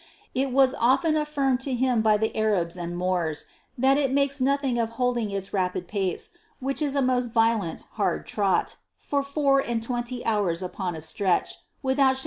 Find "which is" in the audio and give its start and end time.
6.59-6.95